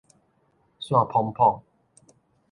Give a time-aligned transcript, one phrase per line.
[0.79, 1.61] 散滂滂